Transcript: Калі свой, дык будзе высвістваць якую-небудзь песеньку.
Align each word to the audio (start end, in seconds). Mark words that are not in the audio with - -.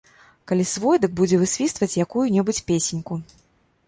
Калі 0.51 0.63
свой, 0.69 0.99
дык 1.03 1.11
будзе 1.19 1.37
высвістваць 1.41 1.97
якую-небудзь 2.05 2.63
песеньку. 2.73 3.19